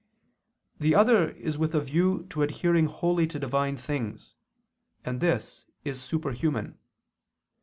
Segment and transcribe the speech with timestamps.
[0.79, 4.33] The other is with a view to adhering wholly to divine things;
[5.05, 6.79] and this is superhuman.